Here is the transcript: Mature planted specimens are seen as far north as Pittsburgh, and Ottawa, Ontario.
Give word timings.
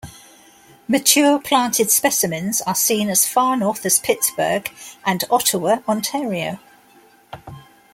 Mature 0.87 1.37
planted 1.39 1.91
specimens 1.91 2.59
are 2.61 2.73
seen 2.73 3.07
as 3.07 3.27
far 3.27 3.55
north 3.55 3.85
as 3.85 3.99
Pittsburgh, 3.99 4.67
and 5.05 5.23
Ottawa, 5.29 5.77
Ontario. 5.87 6.57